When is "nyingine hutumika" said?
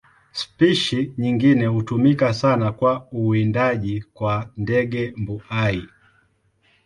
1.17-2.33